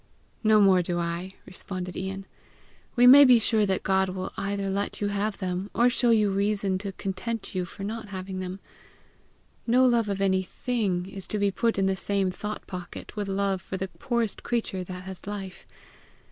"No 0.43 0.59
more 0.59 0.81
do 0.81 0.97
I!" 0.97 1.35
responded 1.45 1.95
Ian. 1.95 2.25
"We 2.95 3.05
may 3.05 3.23
be 3.23 3.37
sure 3.37 3.63
God 3.67 4.09
will 4.09 4.33
either 4.35 4.67
let 4.71 4.99
you 4.99 5.09
have 5.09 5.37
them, 5.37 5.69
or 5.75 5.91
show 5.91 6.09
you 6.09 6.31
reason 6.31 6.79
to 6.79 6.91
content 6.93 7.53
you 7.53 7.65
for 7.65 7.83
not 7.83 8.07
having 8.07 8.39
them. 8.39 8.59
No 9.67 9.85
love 9.85 10.09
of 10.09 10.19
any 10.19 10.41
thing 10.41 11.05
is 11.05 11.27
to 11.27 11.37
be 11.37 11.51
put 11.51 11.77
in 11.77 11.85
the 11.85 11.95
same 11.95 12.31
thought 12.31 12.65
pocket 12.65 13.15
with 13.15 13.27
love 13.27 13.61
for 13.61 13.77
the 13.77 13.89
poorest 13.89 14.41
creature 14.41 14.83
that 14.83 15.03
has 15.03 15.27
life. 15.27 15.67